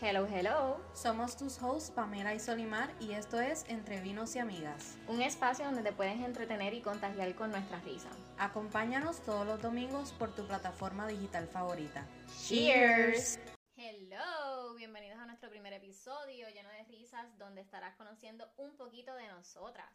[0.00, 0.80] Hello, hello.
[0.92, 4.98] Somos tus hosts Pamela y Solimar y esto es Entre Vinos y Amigas.
[5.06, 8.10] Un espacio donde te puedes entretener y contagiar con nuestra risa.
[8.36, 12.04] Acompáñanos todos los domingos por tu plataforma digital favorita.
[12.26, 13.38] Cheers.
[13.76, 19.28] Hello, bienvenidos a nuestro primer episodio lleno de risas donde estarás conociendo un poquito de
[19.28, 19.88] nosotras.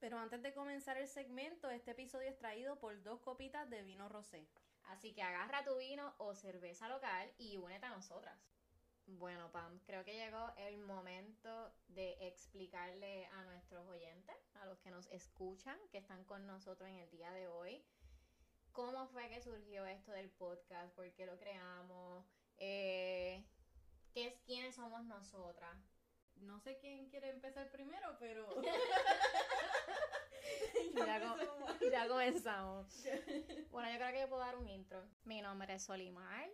[0.00, 4.08] Pero antes de comenzar el segmento, este episodio es traído por dos copitas de vino
[4.08, 4.48] rosé.
[4.88, 8.53] Así que agarra tu vino o cerveza local y únete a nosotras.
[9.06, 14.90] Bueno, Pam, creo que llegó el momento de explicarle a nuestros oyentes, a los que
[14.90, 17.84] nos escuchan, que están con nosotros en el día de hoy,
[18.72, 22.24] cómo fue que surgió esto del podcast, por qué lo creamos,
[22.56, 23.44] eh,
[24.12, 25.76] qué es, quiénes somos nosotras.
[26.36, 28.48] No sé quién quiere empezar primero, pero...
[30.96, 33.04] ya, com- ya comenzamos.
[33.70, 35.04] Bueno, yo creo que yo puedo dar un intro.
[35.24, 36.48] Mi nombre es Solimar.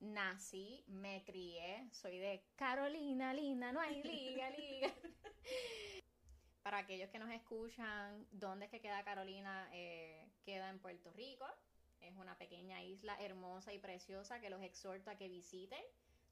[0.00, 4.94] Nací, me crié, soy de Carolina, linda, no hay liga, liga.
[6.62, 9.68] Para aquellos que nos escuchan, ¿dónde es que queda Carolina?
[9.72, 11.46] Eh, queda en Puerto Rico.
[12.00, 15.82] Es una pequeña isla hermosa y preciosa que los exhorto a que visiten,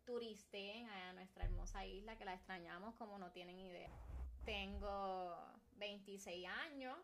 [0.05, 3.91] turisteen a nuestra hermosa isla, que la extrañamos como no tienen idea.
[4.45, 5.37] Tengo
[5.79, 6.97] 26 años,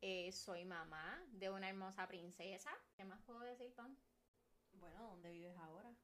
[0.00, 2.70] eh, soy mamá de una hermosa princesa.
[2.96, 3.94] ¿Qué más puedo decir, Pam?
[4.80, 5.94] Bueno, ¿dónde vives ahora?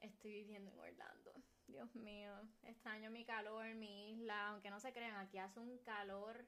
[0.00, 1.32] Estoy viviendo en Orlando.
[1.66, 2.32] Dios mío,
[2.64, 4.48] extraño mi calor, mi isla.
[4.48, 6.44] Aunque no se crean, aquí hace un calor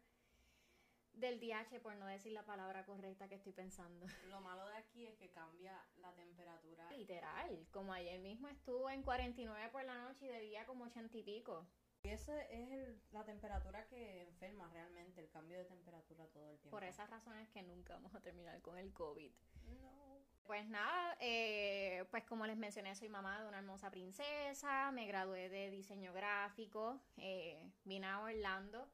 [1.12, 4.04] del DH, por no decir la palabra correcta que estoy pensando.
[4.28, 6.90] Lo malo de aquí es que cambia la temperatura.
[6.90, 11.16] Literal, como ayer mismo estuvo en 49 por la noche y de día como 80
[11.16, 11.66] y pico.
[12.02, 16.58] Y esa es el- la temperatura que enferma realmente, el cambio de temperatura todo el
[16.58, 16.76] tiempo.
[16.76, 19.32] Por esas razones que nunca vamos a terminar con el COVID.
[19.80, 20.03] No.
[20.44, 25.48] Pues nada, eh, pues como les mencioné, soy mamá de una hermosa princesa, me gradué
[25.48, 28.86] de diseño gráfico, eh, vine a Orlando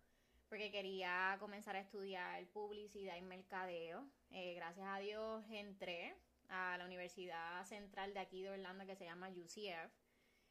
[0.50, 4.04] porque quería comenzar a estudiar publicidad y mercadeo.
[4.30, 6.16] Eh, gracias a Dios entré
[6.48, 9.92] a la Universidad Central de aquí de Orlando que se llama UCF.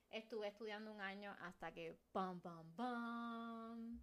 [0.09, 4.01] Estuve estudiando un año hasta que pam pam pam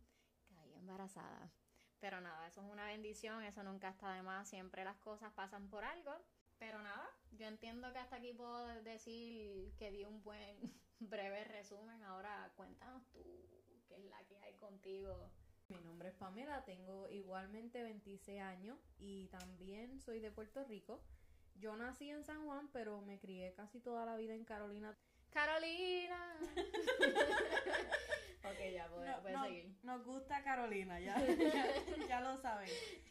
[0.55, 1.51] caí embarazada.
[1.99, 5.69] Pero nada, eso es una bendición, eso nunca está de más, siempre las cosas pasan
[5.71, 6.13] por algo.
[6.59, 10.57] Pero nada, yo entiendo que hasta aquí puedo decir que di un buen
[11.01, 12.03] breve resumen.
[12.05, 13.23] Ahora cuéntanos tú
[13.89, 15.31] qué es la que hay contigo.
[15.69, 21.03] Mi nombre es Pamela, tengo igualmente 26 años y también soy de Puerto Rico.
[21.57, 24.97] Yo nací en San Juan, pero me crié casi toda la vida en Carolina.
[25.33, 26.37] Carolina.
[28.45, 29.77] ok, ya puedes, No- puedes no- seguir.
[29.83, 32.69] Nos gusta Carolina, ya, ya, ya lo saben.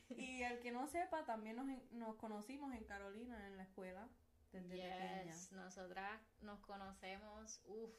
[0.10, 4.08] Y el que no sepa, también nos, nos conocimos en Carolina, en la escuela,
[4.52, 5.24] desde pequeña.
[5.26, 7.94] Yes, nosotras nos conocemos, uff,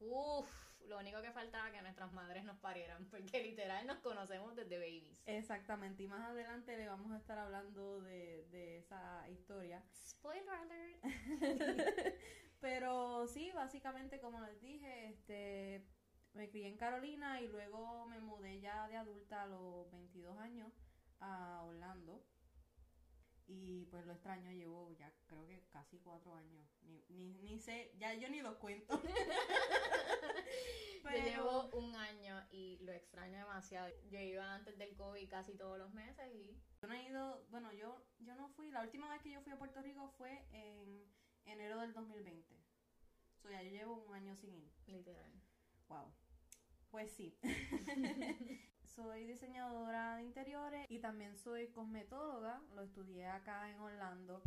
[0.00, 0.48] uff.
[0.88, 5.16] Lo único que faltaba que nuestras madres nos parieran, porque literal nos conocemos desde babies.
[5.26, 9.80] Exactamente, y más adelante le vamos a estar hablando de, de esa historia.
[9.94, 11.04] Spoiler alert.
[12.62, 15.84] Pero sí, básicamente como les dije, este
[16.32, 20.72] me crié en Carolina y luego me mudé ya de adulta a los 22 años
[21.18, 22.24] a Orlando.
[23.48, 26.64] Y pues lo extraño, llevo ya creo que casi cuatro años.
[26.84, 29.02] Ni, ni, ni sé, ya yo ni los cuento.
[31.02, 33.88] Yo llevo un año y lo extraño demasiado.
[34.08, 37.72] Yo iba antes del COVID casi todos los meses y Yo no he ido, bueno,
[37.72, 41.04] yo, yo no fui, la última vez que yo fui a Puerto Rico fue en
[41.46, 42.56] enero del 2020.
[43.44, 44.70] O sea, ya yo llevo un año sin ir.
[44.86, 45.32] literal.
[45.88, 46.12] Wow.
[46.90, 47.36] Pues sí.
[48.94, 52.62] soy diseñadora de interiores y también soy cosmetóloga.
[52.74, 54.42] Lo estudié acá en Orlando.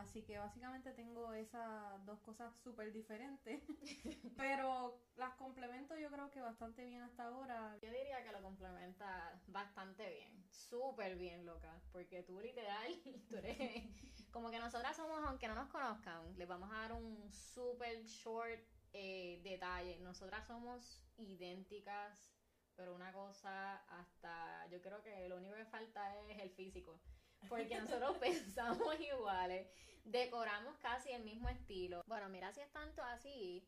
[0.00, 3.62] Así que básicamente tengo esas dos cosas súper diferentes.
[4.36, 7.76] Pero las complemento yo creo que bastante bien hasta ahora.
[7.82, 12.92] Yo diría que lo complementa bastante bien, súper bien, loca, porque tú literal,
[13.28, 13.84] tú eres
[14.30, 18.60] como que nosotras somos, aunque no nos conozcan, les vamos a dar un súper short
[18.92, 19.98] eh, detalle.
[20.00, 22.32] Nosotras somos idénticas,
[22.74, 27.00] pero una cosa hasta, yo creo que lo único que falta es el físico.
[27.48, 29.66] Porque nosotros pensamos iguales,
[30.04, 32.02] decoramos casi el mismo estilo.
[32.06, 33.66] Bueno, mira si es tanto así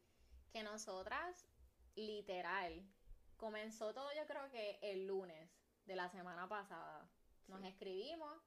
[0.53, 1.47] que nosotras,
[1.95, 2.87] literal,
[3.37, 5.51] comenzó todo yo creo que el lunes
[5.87, 7.09] de la semana pasada.
[7.49, 8.39] Nos escribimos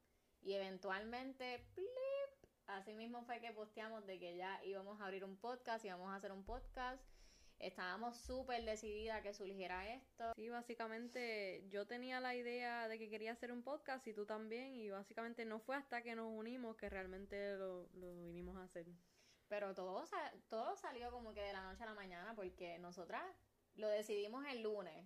[0.42, 5.38] y eventualmente, plip, así mismo fue que posteamos de que ya íbamos a abrir un
[5.38, 7.04] podcast, íbamos a hacer un podcast.
[7.60, 10.34] Estábamos súper decididas que surgiera esto.
[10.36, 14.74] Sí, básicamente yo tenía la idea de que quería hacer un podcast y tú también.
[14.74, 18.86] Y básicamente no fue hasta que nos unimos que realmente lo, lo vinimos a hacer.
[19.48, 20.04] Pero todo,
[20.50, 23.24] todo salió como que de la noche a la mañana porque nosotras
[23.76, 25.06] lo decidimos el lunes.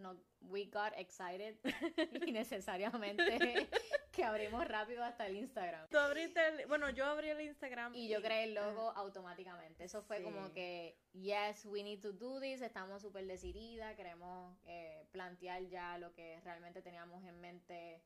[0.00, 1.56] No, we got excited
[2.26, 3.68] innecesariamente
[4.12, 5.88] que abrimos rápido hasta el Instagram.
[5.90, 9.84] Tú abriste el- bueno, yo abrí el Instagram Y yo creé el logo automáticamente.
[9.84, 10.24] Eso fue Sí.
[10.24, 12.60] como que, yes, we need to do this.
[12.62, 13.94] Estamos súper decididas.
[13.94, 18.02] Queremos eh, plantear ya lo que realmente teníamos en mente,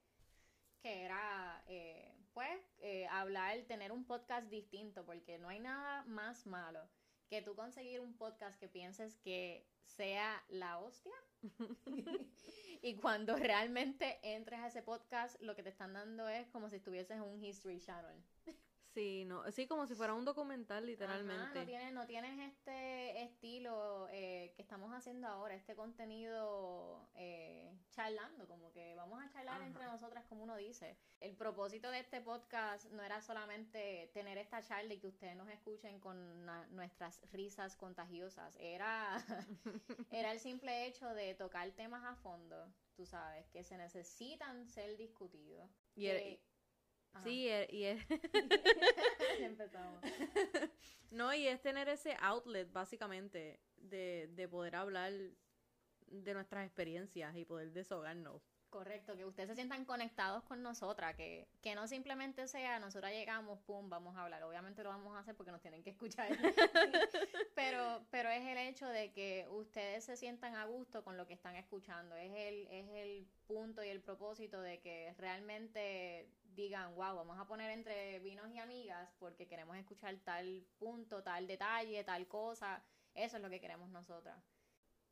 [0.83, 6.47] que era, eh, pues, eh, hablar, tener un podcast distinto, porque no hay nada más
[6.47, 6.81] malo
[7.29, 11.13] que tú conseguir un podcast que pienses que sea la hostia.
[12.83, 16.77] y cuando realmente entres a ese podcast, lo que te están dando es como si
[16.77, 18.23] estuvieses en un History Channel.
[18.95, 21.59] Sí, no, sí, como si fuera un documental, Ajá, literalmente.
[21.59, 28.47] no, tienes, no tienes este estilo eh, que estamos haciendo ahora, este contenido eh, charlando,
[28.47, 29.67] como que vamos a charlar Ajá.
[29.67, 30.97] entre nosotras, como uno dice.
[31.19, 35.49] El propósito de este podcast no era solamente tener esta charla y que ustedes nos
[35.49, 36.47] escuchen con
[36.77, 39.17] nuestras risas contagiosas, era,
[40.13, 44.97] era el simple hecho de tocar temas a fondo, tú sabes, que se necesitan ser
[44.97, 45.69] discutidos.
[45.97, 46.54] Y que-
[47.15, 47.25] Ajá.
[47.25, 48.01] Sí, e- y es,
[49.41, 50.03] empezamos.
[51.11, 55.13] no, y es tener ese outlet, básicamente, de, de poder hablar
[56.07, 58.43] de nuestras experiencias y poder deshogarnos.
[58.75, 63.61] Correcto, que ustedes se sientan conectados con nosotras, que, que no simplemente sea nosotras llegamos,
[63.61, 64.43] pum, vamos a hablar.
[64.43, 66.27] Obviamente lo vamos a hacer porque nos tienen que escuchar.
[67.55, 71.35] pero, pero es el hecho de que ustedes se sientan a gusto con lo que
[71.35, 72.17] están escuchando.
[72.17, 77.47] Es el, es el punto y el propósito de que realmente digan, wow, vamos a
[77.47, 82.83] poner entre vinos y amigas porque queremos escuchar tal punto, tal detalle, tal cosa.
[83.15, 84.43] Eso es lo que queremos nosotras.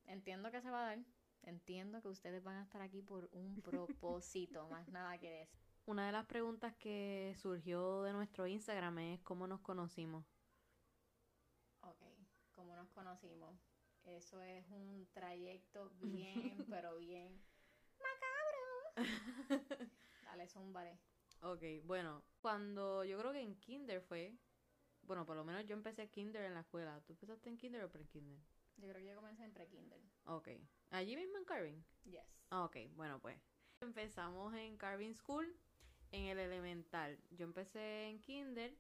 [0.06, 0.98] Entiendo que se va a dar.
[1.42, 5.58] Entiendo que ustedes van a estar aquí por un propósito, más nada que decir.
[5.84, 10.24] Una de las preguntas que surgió de nuestro Instagram es cómo nos conocimos.
[11.80, 12.02] Ok,
[12.52, 13.58] ¿cómo nos conocimos?
[14.04, 17.40] Eso es un trayecto bien, pero bien
[17.98, 19.08] macabro.
[20.24, 20.98] Dale, zúmbale.
[21.42, 24.36] Ok, bueno, cuando yo creo que en kinder fue,
[25.02, 27.00] bueno, por lo menos yo empecé kinder en la escuela.
[27.04, 28.38] ¿Tú empezaste en kinder o pre-kinder?
[28.76, 30.00] Yo creo que yo comencé en pre-kinder.
[30.26, 30.48] Ok,
[30.92, 31.82] allí mismo en Carving.
[32.04, 32.22] Yes.
[32.50, 33.36] Ah, Ok, bueno pues.
[33.80, 35.56] Empezamos en Carving School,
[36.12, 37.18] en el elemental.
[37.30, 38.72] Yo empecé en kinder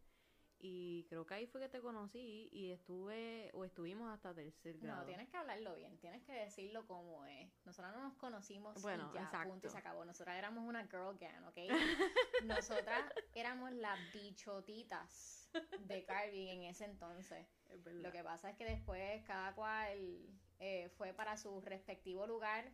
[0.64, 5.00] y creo que ahí fue que te conocí y estuve, o estuvimos hasta tercer grado.
[5.00, 7.50] No, tienes que hablarlo bien, tienes que decirlo como es.
[7.64, 9.50] Nosotras no nos conocimos Bueno, y ya, exacto.
[9.50, 10.04] punto y se acabó.
[10.04, 11.58] Nosotras éramos una girl gang, ¿ok?
[12.44, 15.50] Nosotras éramos las bichotitas
[15.80, 17.44] de Carving en ese entonces.
[17.68, 17.84] Es.
[17.86, 20.28] Lo que pasa es que después cada cual
[20.64, 22.72] eh, fue para su respectivo lugar,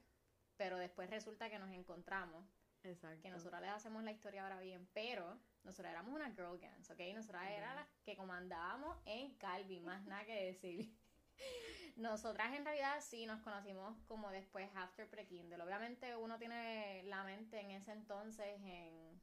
[0.59, 2.45] pero después resulta que nos encontramos,
[2.83, 3.23] Exacto.
[3.23, 7.01] que nosotras les hacemos la historia ahora bien, pero nosotras éramos una girl gangs, ¿ok?
[7.15, 10.95] Nosotras eran las que comandábamos en Calvin, más nada que decir.
[11.97, 15.63] Nosotras en realidad sí nos conocimos como después after pre-kindle.
[15.63, 19.19] Obviamente uno tiene la mente en ese entonces en,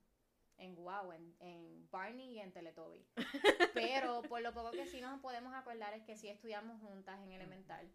[0.57, 3.05] en Wow, en, en Barney y en Teletubby.
[3.75, 7.31] Pero por lo poco que sí nos podemos acordar es que sí estudiamos juntas en
[7.31, 7.87] elemental.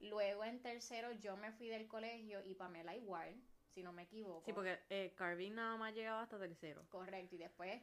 [0.00, 4.44] Luego en tercero yo me fui del colegio y Pamela igual, si no me equivoco.
[4.44, 6.84] Sí, porque eh, Carving nada más llegaba hasta tercero.
[6.88, 7.82] Correcto, y después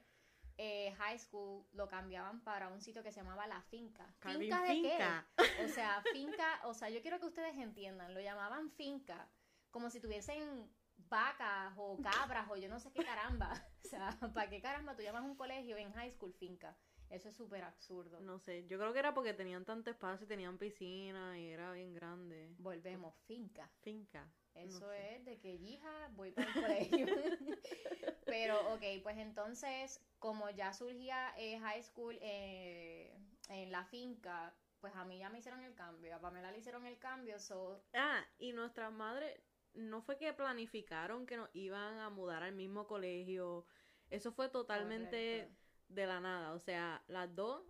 [0.58, 4.14] eh, high school lo cambiaban para un sitio que se llamaba La Finca.
[4.20, 5.28] Carving ¿Finca de Finca.
[5.36, 5.66] qué?
[5.66, 9.30] O sea, finca, o sea, yo quiero que ustedes entiendan, lo llamaban finca,
[9.72, 10.70] como si tuviesen
[11.10, 13.52] vacas o cabras o yo no sé qué caramba.
[13.84, 16.78] O sea, ¿para qué caramba tú llamas un colegio en high school finca?
[17.12, 18.20] Eso es súper absurdo.
[18.22, 21.74] No sé, yo creo que era porque tenían tanto espacio, y tenían piscina y era
[21.74, 22.56] bien grande.
[22.58, 23.70] Volvemos, finca.
[23.82, 24.32] Finca.
[24.56, 25.16] Eso sé.
[25.16, 27.06] es de que, hija, voy para el colegio.
[28.26, 33.14] Pero, ok, pues entonces, como ya surgía eh, high school eh,
[33.50, 36.16] en la finca, pues a mí ya me hicieron el cambio.
[36.16, 39.40] A Pamela le hicieron el cambio, so, Ah, y nuestras madres
[39.74, 43.66] no fue que planificaron que nos iban a mudar al mismo colegio.
[44.10, 45.61] Eso fue totalmente correcto.
[45.94, 46.54] De la nada.
[46.54, 47.64] O sea, las dos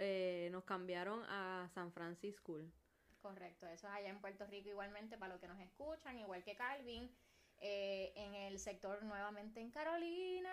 [0.00, 2.52] eh, nos cambiaron a San Francisco.
[2.54, 2.72] School.
[3.20, 6.54] Correcto, eso es allá en Puerto Rico igualmente para los que nos escuchan, igual que
[6.56, 7.10] Calvin,
[7.58, 10.50] eh, en el sector nuevamente en Carolina.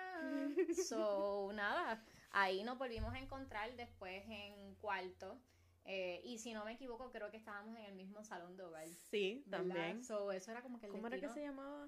[0.90, 5.40] So, nada, ahí nos volvimos a encontrar después en cuarto.
[5.86, 8.88] eh, y si no me equivoco, creo que estábamos en el mismo salón de hogar.
[9.12, 9.68] Sí, ¿verdad?
[9.68, 10.04] también.
[10.04, 11.88] So, eso era como que el ¿Cómo era que se llamaba?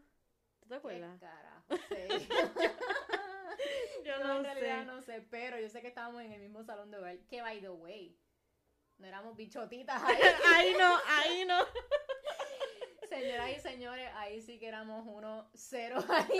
[0.60, 1.20] ¿Tú te ¿Qué acuerdas?
[1.20, 2.08] carajo sé?
[4.06, 4.86] Yo No, no en realidad sé.
[4.86, 7.18] no sé, pero yo sé que estábamos en el mismo salón de hogar.
[7.30, 8.18] Que by the way,
[8.98, 10.18] no éramos bichotitas ahí.
[10.56, 11.66] ahí no, ahí no.
[13.10, 16.40] Señoras y señores, ahí sí que éramos uno cero ahí.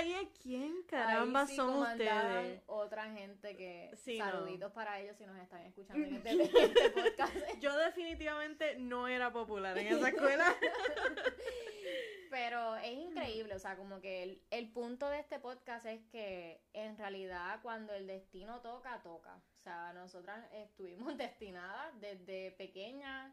[0.00, 2.62] Ahí es quién caramba sí son ustedes.
[2.66, 4.24] Otra gente que Sí, no.
[4.24, 7.34] saluditos para ellos si nos están escuchando en este, este podcast.
[7.60, 10.54] Yo definitivamente no era popular en esa escuela.
[12.30, 16.62] Pero es increíble, o sea, como que el, el punto de este podcast es que
[16.72, 19.34] en realidad cuando el destino toca, toca.
[19.58, 23.32] O sea, nosotras estuvimos destinadas desde pequeñas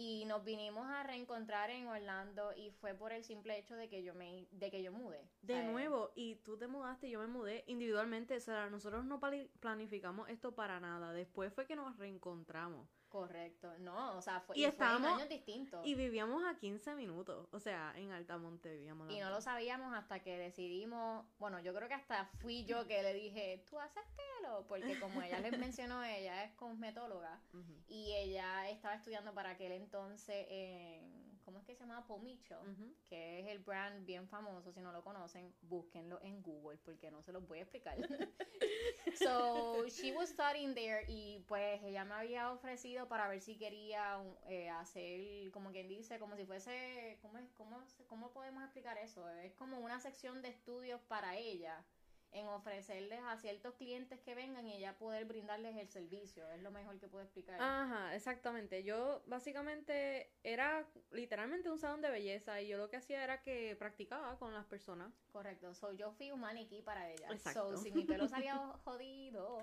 [0.00, 4.02] y nos vinimos a reencontrar en Orlando y fue por el simple hecho de que
[4.02, 5.28] yo me de que yo mudé.
[5.42, 8.34] De nuevo, y tú te mudaste yo me mudé individualmente.
[8.34, 9.20] O sea, nosotros no
[9.60, 11.12] planificamos esto para nada.
[11.12, 12.88] Después fue que nos reencontramos.
[13.10, 13.76] Correcto.
[13.80, 15.84] No, o sea, fue, Y y fue en estábamos- años distintos.
[15.84, 17.48] Y vivíamos a 15 minutos.
[17.50, 19.10] O sea, en Altamonte vivíamos.
[19.12, 23.02] Y no lo sabíamos hasta que decidimos, bueno, yo creo que hasta fui yo que
[23.02, 27.40] le dije, tú haces pelo, porque como ella les mencionó, ella es cosmetóloga
[27.88, 32.04] y ella estaba estudiando para aquel entonces en, ¿cómo es que se llama?
[32.22, 32.94] Mitchell, Ujú.
[33.08, 37.22] que es el brand bien famoso, si no lo conocen, búsquenlo en Google porque no
[37.22, 37.96] se los voy a explicar.
[39.14, 44.22] so, she was studying there y pues ella me había ofrecido para ver si quería
[44.46, 49.28] eh, hacer, como quien dice, como si fuese, ¿cómo, es, cómo, ¿cómo podemos explicar eso?
[49.28, 51.84] Es como una sección de estudios para ella
[52.32, 56.48] en ofrecerles a ciertos clientes que vengan y ella poder brindarles el servicio.
[56.52, 57.60] Es lo mejor que puedo explicar.
[57.60, 58.84] Ajá, exactamente.
[58.84, 63.74] Yo básicamente era literalmente un salón de belleza y yo lo que hacía era que
[63.76, 65.12] practicaba con las personas.
[65.32, 65.74] Correcto.
[65.74, 67.28] So, yo fui un maniquí para ella.
[67.30, 67.76] Exacto.
[67.76, 69.58] So, si mi pelo salía jodido,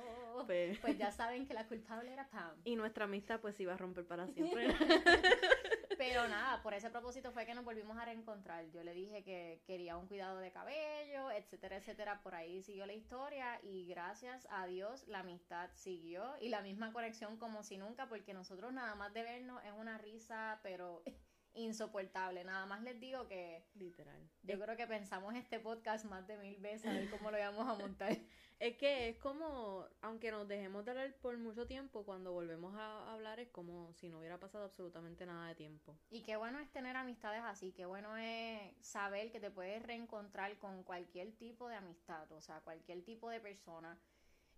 [0.46, 2.56] Pues, pues ya saben que la culpable era Pam.
[2.66, 4.68] y nuestra amistad pues iba a romper para siempre.
[5.98, 8.70] Pero nada, por ese propósito fue que nos volvimos a reencontrar.
[8.70, 12.22] Yo le dije que quería un cuidado de cabello, etcétera, etcétera.
[12.22, 16.94] Por ahí siguió la historia y gracias a Dios la amistad siguió y la misma
[16.94, 21.04] conexión como si nunca, porque nosotros nada más de vernos es una risa, pero
[21.54, 22.44] insoportable.
[22.44, 24.30] Nada más les digo que Literal.
[24.44, 27.68] yo creo que pensamos este podcast más de mil veces a ver cómo lo íbamos
[27.68, 28.16] a montar.
[28.60, 33.14] Es que es como, aunque nos dejemos de hablar por mucho tiempo, cuando volvemos a
[33.14, 35.96] hablar es como si no hubiera pasado absolutamente nada de tiempo.
[36.10, 40.58] Y qué bueno es tener amistades así, qué bueno es saber que te puedes reencontrar
[40.58, 44.00] con cualquier tipo de amistad, o sea, cualquier tipo de persona,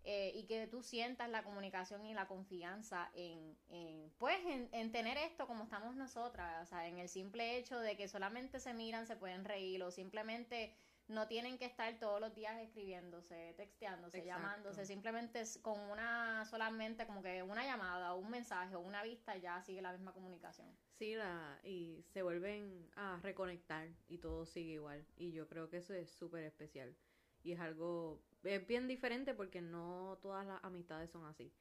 [0.05, 4.93] eh, y que tú sientas la comunicación y la confianza en, en pues, en, en
[4.93, 8.73] tener esto como estamos nosotras, o sea, en el simple hecho de que solamente se
[8.73, 10.73] miran, se pueden reír, o simplemente
[11.09, 14.41] no tienen que estar todos los días escribiéndose, texteándose, Exacto.
[14.41, 19.35] llamándose, simplemente con una solamente como que una llamada o un mensaje o una vista
[19.35, 20.67] ya sigue la misma comunicación.
[20.99, 25.03] Sí, la, y se vuelven a reconectar y todo sigue igual.
[25.17, 26.95] Y yo creo que eso es súper especial.
[27.43, 31.51] Y es algo, es bien diferente porque no todas las amistades son así.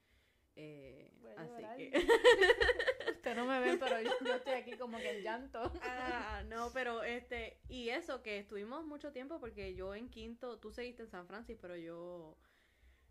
[0.56, 1.76] Eh, así llorar.
[1.76, 1.92] que...
[3.34, 5.72] No me ven, pero yo, yo estoy aquí como que en llanto.
[5.82, 10.70] Ah, no, pero este, y eso, que estuvimos mucho tiempo porque yo en quinto, tú
[10.70, 12.36] seguiste en San Francisco, pero yo,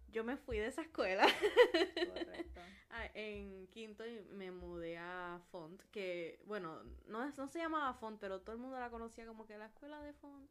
[0.10, 1.26] yo me fui de esa escuela
[1.74, 2.62] Correcto.
[2.90, 8.18] Ah, en quinto y me mudé a Font, que, bueno, no, no se llamaba Font,
[8.18, 10.50] pero todo el mundo la conocía como que la escuela de Font,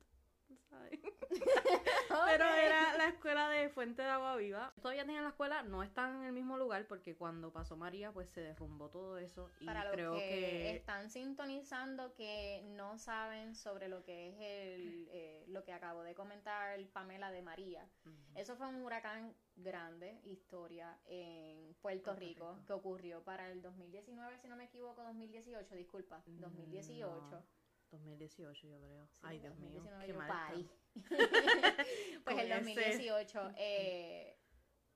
[0.69, 1.01] ¿sabes?
[2.09, 4.73] Pero era la escuela de Fuente de Agua Viva.
[4.81, 8.29] Todavía tienen la escuela, no están en el mismo lugar porque cuando pasó María, pues
[8.31, 10.77] se derrumbó todo eso y Para los creo que, que...
[10.77, 16.15] están sintonizando que no saben sobre lo que es el, eh, lo que acabo de
[16.15, 17.89] comentar Pamela de María.
[18.35, 22.67] Eso fue un huracán grande, historia, en Puerto, Puerto Rico, Rico.
[22.67, 27.31] que ocurrió para el 2019, si no me equivoco, 2018, disculpa, 2018.
[27.31, 27.43] No,
[27.91, 29.07] 2018 yo creo.
[29.09, 30.71] Sí, Ay, Dios mío, 2019 qué mal
[32.25, 34.39] pues el ese- 2018, eh,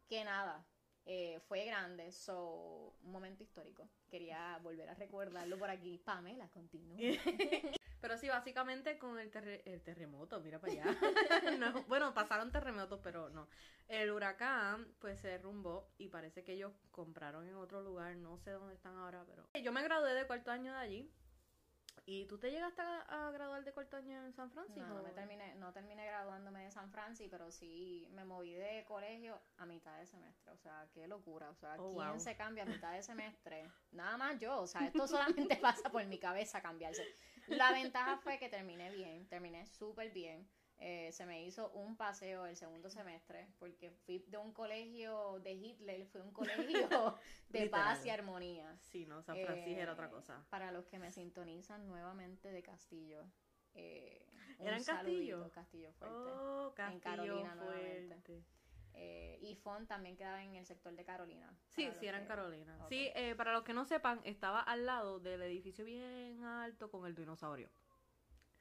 [0.09, 0.67] que nada,
[1.07, 3.89] eh, fue grande, so, un momento histórico.
[4.09, 5.99] Quería volver a recordarlo por aquí.
[5.99, 6.97] Pamela, continúa.
[8.01, 10.97] Pero sí, básicamente con el, terre- el terremoto, mira para allá.
[11.59, 13.47] No, bueno, pasaron terremotos, pero no.
[13.89, 18.53] El huracán, pues se derrumbó y parece que ellos compraron en otro lugar, no sé
[18.53, 19.47] dónde están ahora, pero...
[19.63, 21.13] Yo me gradué de cuarto año de allí.
[22.07, 24.81] ¿Y tú te llegaste a, a graduar de cuarto año en San Francisco?
[24.81, 28.85] No, no, me terminé, no terminé graduándome de San Francisco, pero sí me moví de
[28.85, 30.53] colegio a mitad de semestre.
[30.53, 31.51] O sea, qué locura.
[31.51, 32.21] O sea, Oh, ¿quién wow.
[32.21, 33.71] se cambia a mitad de semestre?
[33.93, 34.61] Nada más yo.
[34.61, 37.05] O sea, esto solamente pasa por mi cabeza cambiarse.
[37.49, 40.49] La ventaja fue que terminé bien, terminé súper bien.
[40.83, 45.53] Eh, se me hizo un paseo el segundo semestre porque fui de un colegio de
[45.53, 46.89] Hitler, fui a un colegio
[47.51, 48.79] de paz y armonía.
[48.81, 50.43] Sí, no, San Francisco era otra Eh, cosa.
[50.49, 53.27] Para los que me sintonizan nuevamente de Castillo.
[53.75, 54.27] Eh,
[54.59, 55.51] un ¿Era en Castillo?
[55.53, 56.17] Castillo Fuerte.
[56.17, 58.43] Oh, Castillo Carolina nuevamente.
[58.95, 61.55] Eh, y Font también quedaba en el sector de Carolina.
[61.69, 62.79] Sí, sí, los era en que- Carolina.
[62.89, 67.05] Sí, eh, para los que no sepan, estaba al lado del edificio bien alto con
[67.07, 67.69] el dinosaurio.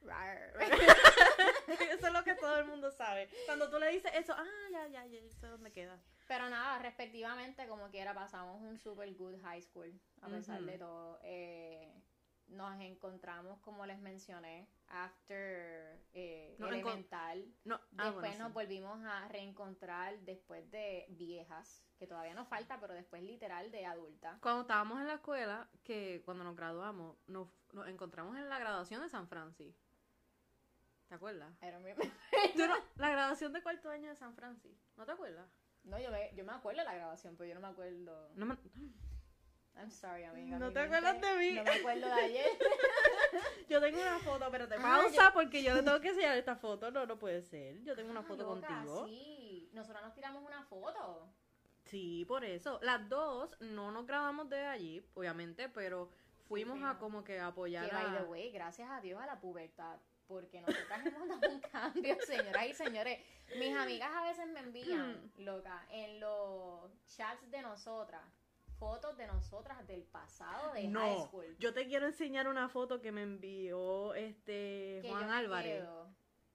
[1.98, 3.28] Eso es lo que todo el mundo sabe.
[3.46, 5.98] Cuando tú le dices eso, ah, ya, ya, ya, sé dónde queda.
[6.28, 11.18] Pero nada, respectivamente, como quiera, pasamos un super good high school, a pesar de todo.
[11.24, 11.92] Eh,
[12.46, 17.44] nos encontramos, como les mencioné, after eh, enco- elemental.
[17.64, 18.54] No, ah, Después bueno, nos sí.
[18.54, 24.38] volvimos a reencontrar después de viejas, que todavía nos falta, pero después literal de adulta.
[24.40, 29.02] Cuando estábamos en la escuela, que cuando nos graduamos, nos, nos encontramos en la graduación
[29.02, 29.76] de San Francis.
[31.10, 31.52] ¿Te acuerdas?
[31.60, 32.08] I don't remember.
[32.54, 34.78] Tú no- la graduación de cuarto año de San Francis.
[34.96, 35.50] ¿No te acuerdas?
[35.82, 38.30] No, yo me, yo me acuerdo de la grabación, pero yo no me acuerdo.
[38.36, 38.56] No me-
[39.74, 40.56] I'm sorry, amiga.
[40.60, 41.52] No mi te mente- acuerdas de mí.
[41.56, 42.46] No me acuerdo de ayer.
[43.68, 46.90] Yo tengo una foto, espérate, Ah, pausa porque yo le tengo que enseñar esta foto.
[46.90, 47.80] No, no puede ser.
[47.84, 49.06] Yo tengo una Ah, foto loca, contigo.
[49.06, 51.32] Sí, nosotros nos tiramos una foto.
[51.84, 52.78] Sí, por eso.
[52.82, 56.10] Las dos no nos grabamos de allí, obviamente, pero
[56.50, 58.24] fuimos a como que apoyar Que by the a...
[58.24, 59.98] way, gracias a Dios a la pubertad.
[60.26, 63.18] Porque nosotras hemos dado un cambio, señoras y señores.
[63.56, 68.22] Mis amigas a veces me envían, loca, en los chats de nosotras,
[68.78, 71.56] fotos de nosotras del pasado de high No, school.
[71.58, 75.80] yo te quiero enseñar una foto que me envió este que Juan yo Álvarez.
[75.82, 76.08] quedo-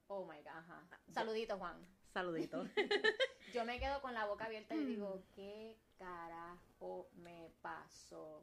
[0.08, 0.82] Oh my god, ajá.
[1.10, 1.76] Saludito, Juan.
[2.12, 2.64] Saludito.
[3.52, 8.42] Yo me quedo con la boca abierta y digo, ¿qué carajo me pasó?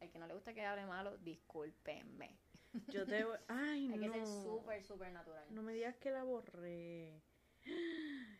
[0.00, 2.38] El que no le gusta que hable malo, discúlpenme.
[2.88, 4.12] Yo te voy- Ay, Hay no.
[4.12, 5.44] que ser súper, súper natural.
[5.50, 7.22] No me digas que la borré.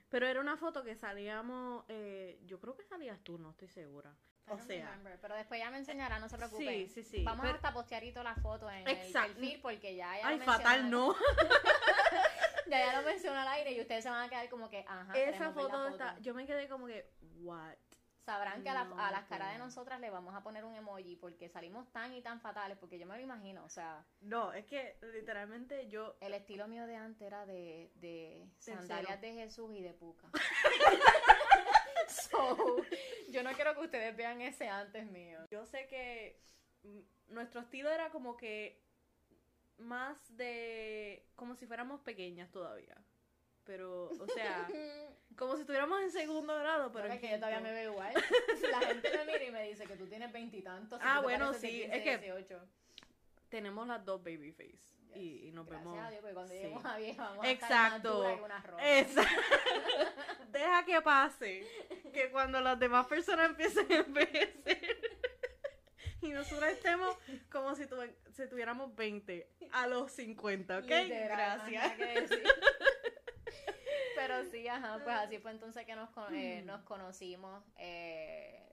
[0.09, 4.15] Pero era una foto que salíamos, eh, yo creo que salías tú, no estoy segura.
[4.47, 6.67] I O sea, remember, pero después ya me enseñará, no se preocupen.
[6.67, 7.25] sí, sí, sí.
[7.25, 9.29] Vamos pero- hasta postearito la foto en Exacto.
[9.29, 11.15] el perfil porque ya ya Ay, lo fatal, no.
[12.69, 15.19] Ya ya lo mencionó al aire y ustedes se van a quedar como que, ajá.
[15.19, 17.11] Esa la foto está, yo me quedé como que,
[17.41, 17.75] what?
[18.29, 19.65] Sabrán que a, la- a las caras de no.
[19.65, 23.07] nosotras le vamos a poner un emoji porque salimos tan y tan fatales, porque yo
[23.07, 27.23] me lo imagino, o sea, No, es que literalmente yo, el estilo mío de antes
[27.27, 30.29] era de, de sandalias de Jesús y de puca.
[32.09, 32.77] so,
[33.31, 35.41] yo no quiero que ustedes vean ese antes mío.
[35.51, 36.39] yo sé que
[36.83, 37.01] mm,
[37.35, 38.83] nuestro estilo era como que
[39.79, 42.97] más de, como si fuéramos pequeñas todavía.
[43.69, 44.67] Pero, o sea,
[45.37, 48.15] como si estuviéramos en segundo grado, pero es que yo todavía me veo igual.
[48.73, 50.99] La gente me mira y me dice que tú tienes veintitantos.
[51.05, 52.59] Ah, bueno, sí, es que- 18.
[53.51, 54.73] Tenemos las dos baby face.
[54.73, 55.17] Yes.
[55.17, 56.07] Y, y nos Gracias vemos.
[56.07, 56.59] a Dios, porque cuando sí.
[56.59, 58.25] lleguemos a vieja vamos a Exacto.
[58.29, 59.01] estar más que.
[59.01, 59.41] Exacto.
[60.53, 61.67] Deja que pase.
[62.15, 64.99] Que cuando las demás personas empiecen a envejecer
[66.23, 67.17] y nosotros estemos
[67.51, 70.85] como si, tuve- si tuviéramos 20 a los 50, ¿ok?
[70.85, 72.31] Literal, Gracias.
[74.39, 77.65] Pero sí, ajá, pues así fue entonces que nos, con- eh, nos conocimos.
[77.77, 78.65] eh,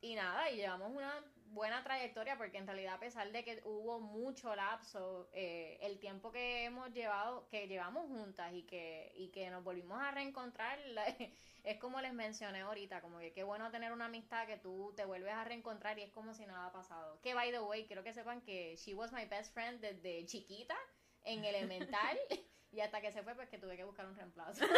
[0.00, 1.12] y nada, y llevamos una
[1.46, 6.30] buena trayectoria porque en realidad a pesar de que hubo mucho lapso, eh, el tiempo
[6.30, 11.04] que hemos llevado, que llevamos juntas y que, y que nos volvimos a reencontrar, la-
[11.64, 15.04] es como les mencioné ahorita, como que qué bueno tener una amistad que tú te
[15.04, 17.20] vuelves a reencontrar y es como si nada ha pasado.
[17.22, 20.76] Que by the way, quiero que sepan que she was my best friend desde chiquita,
[21.24, 22.18] en elemental,
[22.72, 24.64] y hasta que se fue pues que tuve que buscar un reemplazo.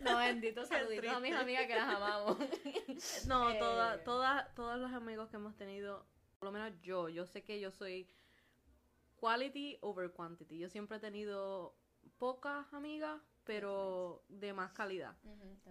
[0.00, 2.36] No, bendito saluditos a mis amigas que las amamos.
[3.26, 6.06] No, Eh, toda, toda, todos los amigos que hemos tenido,
[6.38, 8.08] por lo menos yo, yo sé que yo soy
[9.16, 10.58] quality over quantity.
[10.58, 11.74] Yo siempre he tenido
[12.18, 15.16] pocas amigas, pero de más calidad.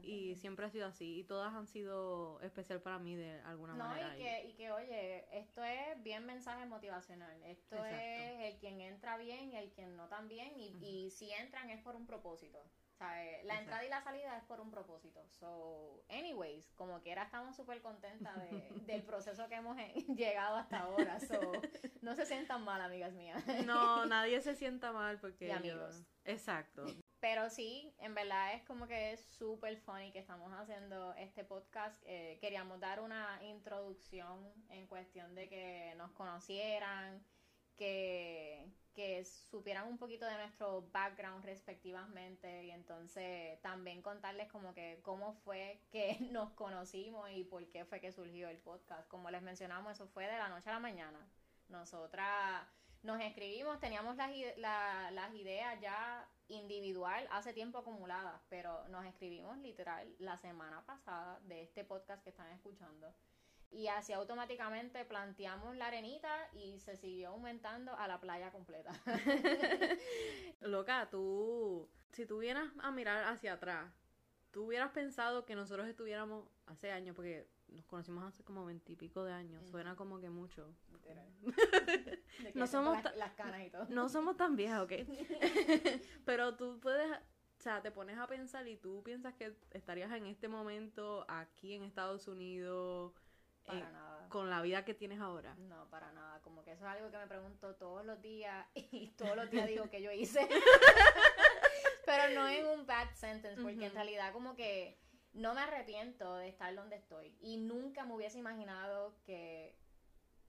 [0.02, 1.20] Y siempre ha sido así.
[1.20, 4.16] Y todas han sido especial para mí de alguna No, manera.
[4.18, 7.42] y que, y que, oye, esto es bien mensaje motivacional.
[7.44, 7.96] Esto Exacto.
[7.98, 10.54] es el quien entra bien y el quien no tan bien.
[10.58, 12.64] Y, y si entran es por un propósito.
[13.02, 13.60] Eh, la Exacto.
[13.60, 15.28] entrada y la salida es por un propósito.
[15.28, 19.76] So, anyways, como quiera estamos súper contentas de- del proceso que hemos
[20.16, 21.20] llegado hasta ahora.
[21.20, 21.40] So,
[22.02, 23.44] no se sientan mal, amigas mías.
[23.66, 25.46] No, nadie se sienta mal porque...
[25.46, 26.04] Y yo- amigos.
[26.24, 26.86] Exacto.
[27.24, 31.96] Pero sí, en verdad es como que es súper funny que estamos haciendo este podcast.
[32.06, 37.26] Eh, queríamos dar una introducción en cuestión de que nos conocieran,
[37.78, 45.00] que, que supieran un poquito de nuestro background respectivamente y entonces también contarles como que
[45.02, 49.08] cómo fue que nos conocimos y por qué fue que surgió el podcast.
[49.08, 51.26] Como les mencionamos, eso fue de la noche a la mañana.
[51.70, 52.68] Nosotras
[53.02, 60.14] nos escribimos, teníamos las, las ideas ya individual hace tiempo acumuladas, pero nos escribimos literal
[60.20, 63.14] la semana pasada de este podcast que están escuchando.
[63.72, 68.92] Y así automáticamente planteamos la arenita y se siguió aumentando a la playa completa.
[70.62, 73.92] Loca, tú, si tú vienes a mirar hacia atrás,
[74.52, 79.34] tú hubieras pensado que nosotros estuviéramos hace años, porque nos conocimos hace como veintipico de
[79.34, 79.68] años.
[79.70, 80.74] Suena como que mucho.
[80.92, 81.28] Literal.
[82.38, 83.86] Que No somos las, canas y todo.
[83.90, 84.92] No somos tan viejas, ¿ok?
[86.26, 90.26] Pero tú puedes, o sea, te pones a pensar y tú piensas que estarías en
[90.26, 93.14] este momento aquí en Estados Unidos
[93.66, 94.30] Para eh, nada.
[94.30, 95.56] con la vida que tienes ahora.
[95.56, 96.42] No, para nada.
[96.42, 99.68] Como que eso es algo que me pregunto todos los días y todos los días
[99.68, 100.48] digo que yo hice.
[102.06, 104.98] Pero no en un bad sentence, porque en realidad como que
[105.34, 107.36] no me arrepiento de estar donde estoy.
[107.42, 109.76] Y nunca me hubiese imaginado que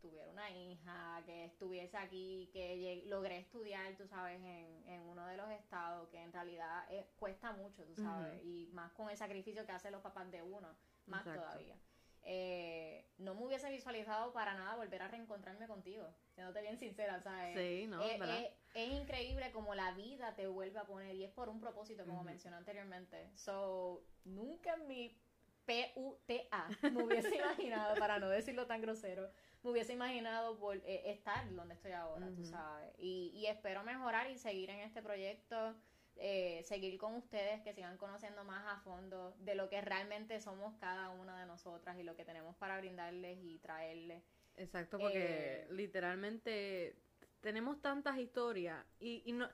[0.00, 5.36] tuviera una hija, que estuviese aquí, que logré estudiar, tú sabes, en, en uno de
[5.38, 9.64] los estados, que en realidad eh, cuesta mucho, tú sabes, y más con el sacrificio
[9.64, 10.68] que hacen los papás de uno,
[11.06, 11.40] más Exacto.
[11.40, 11.78] todavía.
[12.26, 17.54] Eh, no me hubiese visualizado para nada volver a reencontrarme contigo, siéndote bien sincera, ¿sabes?
[17.58, 18.02] Sí, ¿no?
[18.02, 18.38] Eh, ¿Verdad?
[18.40, 22.04] eh, es increíble como la vida te vuelve a poner y es por un propósito,
[22.06, 23.30] como mencioné anteriormente.
[23.36, 25.20] So, nunca en mi
[25.66, 29.30] PUTA me hubiese imaginado, para no decirlo tan grosero,
[29.62, 32.46] me hubiese imaginado vol- eh, estar donde estoy ahora, tú Ujú.
[32.50, 32.92] sabes.
[32.98, 35.74] Y, y espero mejorar y seguir en este proyecto,
[36.16, 40.74] eh, seguir con ustedes, que sigan conociendo más a fondo de lo que realmente somos
[40.78, 44.22] cada una de nosotras y lo que tenemos para brindarles y traerles.
[44.56, 46.96] Exacto, porque eh, literalmente
[47.40, 49.48] tenemos tantas historias y, y no,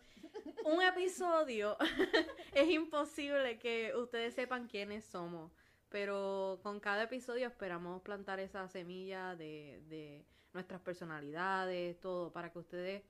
[0.65, 1.77] un episodio
[2.53, 5.51] es imposible que ustedes sepan quiénes somos,
[5.89, 12.59] pero con cada episodio esperamos plantar esa semilla de, de nuestras personalidades, todo, para que
[12.59, 13.03] ustedes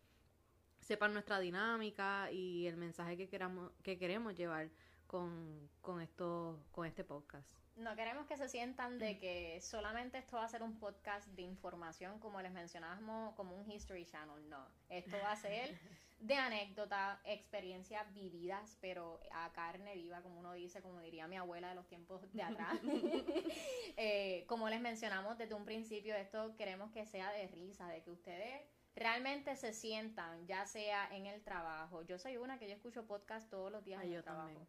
[0.91, 4.71] sepan nuestra dinámica y el mensaje que queramos, que queremos llevar
[5.07, 7.49] con, con esto, con este podcast.
[7.77, 11.43] No queremos que se sientan de que solamente esto va a ser un podcast de
[11.43, 14.49] información, como les mencionábamos, como un History Channel.
[14.49, 15.79] No, esto va a ser
[16.19, 21.69] de anécdotas, experiencias vividas, pero a carne viva, como uno dice, como diría mi abuela
[21.69, 22.81] de los tiempos de atrás.
[23.97, 28.11] Eh, como les mencionamos desde un principio, esto queremos que sea de risa, de que
[28.11, 28.63] ustedes
[28.95, 32.03] realmente se sientan, ya sea en el trabajo.
[32.03, 34.47] Yo soy una que yo escucho podcast todos los días Ah, en yo el trabajo.
[34.49, 34.69] también.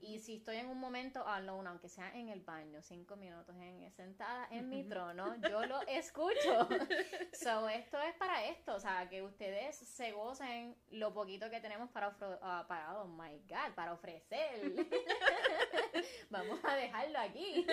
[0.00, 3.88] Y si estoy en un momento alone, aunque sea en el baño, cinco minutos en,
[3.92, 6.68] sentada en mi trono, yo lo escucho.
[7.32, 11.88] so, esto es para esto, o sea, que ustedes se gocen lo poquito que tenemos
[11.90, 14.72] para, ofro- ah, para oh my God, para ofrecer.
[16.30, 17.64] Vamos a dejarlo aquí.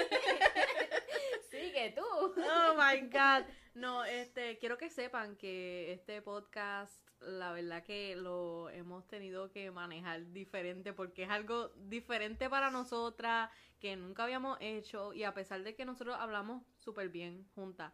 [1.63, 2.03] Sigue tú.
[2.05, 3.45] Oh my god.
[3.73, 9.71] No, este, quiero que sepan que este podcast, la verdad que lo hemos tenido que
[9.71, 13.49] manejar diferente porque es algo diferente para nosotras
[13.79, 17.93] que nunca habíamos hecho y a pesar de que nosotros hablamos súper bien juntas,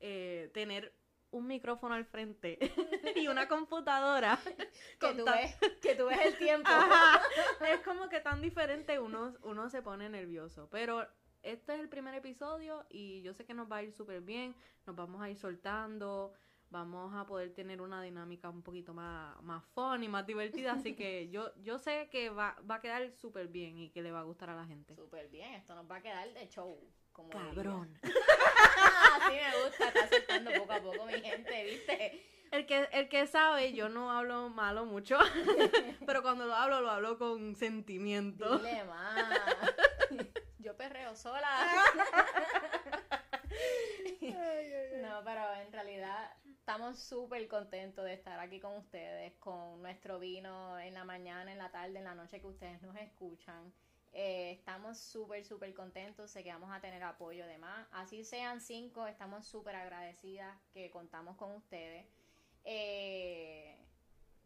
[0.00, 0.94] eh, tener
[1.30, 2.58] un micrófono al frente
[3.16, 4.38] y una computadora
[4.98, 6.68] Que tú, ves, que tú ves el tiempo.
[6.68, 7.22] Ajá.
[7.68, 10.68] Es como que tan diferente, uno, uno se pone nervioso.
[10.70, 11.06] Pero
[11.42, 14.54] este es el primer episodio y yo sé que nos va a ir súper bien.
[14.86, 16.32] Nos vamos a ir soltando.
[16.70, 20.72] Vamos a poder tener una dinámica un poquito más, más fun y más divertida.
[20.72, 24.12] Así que yo, yo sé que va, va a quedar súper bien y que le
[24.12, 24.94] va a gustar a la gente.
[24.94, 26.78] Súper bien, esto nos va a quedar de show.
[27.12, 27.30] Como.
[27.30, 27.98] Cabrón.
[28.02, 32.30] Así me gusta, está soltando poco a poco mi gente, ¿viste?
[32.50, 35.18] El que, el que sabe, yo no hablo malo mucho.
[36.06, 38.58] pero cuando lo hablo, lo hablo con sentimiento.
[38.58, 39.40] Dile más.
[40.70, 41.48] Yo perreo sola.
[45.02, 50.78] No, pero en realidad estamos súper contentos de estar aquí con ustedes, con nuestro vino
[50.78, 53.72] en la mañana, en la tarde, en la noche que ustedes nos escuchan.
[54.12, 57.88] Eh, estamos súper, súper contentos, sé que vamos a tener apoyo de más.
[57.90, 62.06] Así sean cinco, estamos súper agradecidas que contamos con ustedes.
[62.64, 63.76] Eh,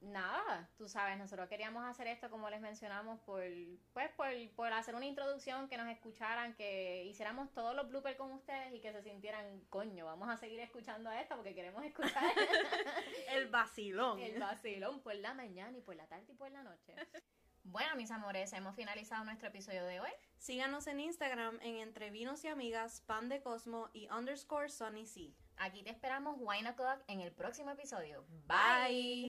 [0.01, 3.43] nada, tú sabes, nosotros queríamos hacer esto como les mencionamos por,
[3.93, 8.33] pues por, por hacer una introducción, que nos escucharan, que hiciéramos todos los bloopers con
[8.33, 12.23] ustedes y que se sintieran, coño, vamos a seguir escuchando a esta porque queremos escuchar
[13.29, 14.21] El vacilón.
[14.21, 16.95] el vacilón por la mañana y por la tarde y por la noche.
[17.65, 20.11] Bueno, mis amores, hemos finalizado nuestro episodio de hoy.
[20.37, 25.33] Síganos en Instagram en Entre Vinos y Amigas, Pan de Cosmo y underscore Sunny C.
[25.57, 28.27] Aquí te esperamos, Wine O'Clock, en el próximo episodio.
[28.47, 29.23] Bye.